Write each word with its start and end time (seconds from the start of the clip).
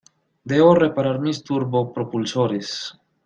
Debo 0.51 0.69
reparar 0.77 1.19
mis 1.27 1.43
turbopropulsores. 1.51 2.73